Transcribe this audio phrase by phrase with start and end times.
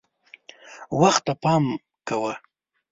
[0.99, 1.63] وخت ته پام
[2.07, 2.33] کوه.